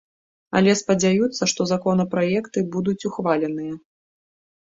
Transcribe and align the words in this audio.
Але 0.59 0.71
спадзяюцца, 0.81 1.43
што 1.51 1.61
законапраекты 1.73 2.59
будуць 2.77 3.07
ухваленыя. 3.09 3.73